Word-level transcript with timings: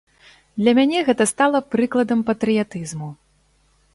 Для 0.61 0.71
мяне 0.79 1.03
гэта 1.09 1.27
стала 1.33 1.61
прыкладам 1.75 2.25
патрыятызму. 2.29 3.09